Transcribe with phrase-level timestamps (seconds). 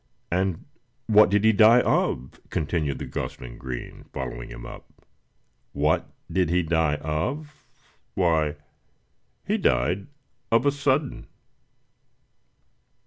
[0.31, 0.65] "And
[1.05, 5.05] what did he die of?" continued gosling green, following him up.
[5.73, 7.67] "What did he die of?
[8.15, 8.55] why,
[9.45, 10.07] he died
[10.51, 11.27] of a sudden!"